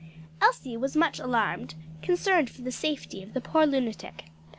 [0.41, 4.31] Elsie was much alarmed; concerned for the safety of the poor lunatic.